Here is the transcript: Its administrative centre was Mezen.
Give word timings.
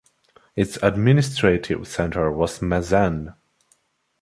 Its 0.55 0.77
administrative 0.81 1.87
centre 1.87 2.31
was 2.31 2.57
Mezen. 2.57 3.35